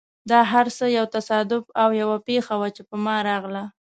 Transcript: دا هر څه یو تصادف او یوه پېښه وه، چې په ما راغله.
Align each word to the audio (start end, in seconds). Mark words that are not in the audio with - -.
دا 0.29 0.39
هر 0.51 0.65
څه 0.77 0.85
یو 0.97 1.05
تصادف 1.15 1.63
او 1.81 1.89
یوه 2.01 2.17
پېښه 2.27 2.53
وه، 2.59 2.69
چې 2.75 2.81
په 2.89 2.95
ما 3.05 3.15
راغله. 3.29 3.63